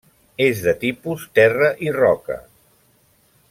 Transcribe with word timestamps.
És 0.45 0.61
de 0.67 0.73
tipus 0.83 1.27
terra 1.41 1.69
i 1.89 1.93
roca. 2.01 2.41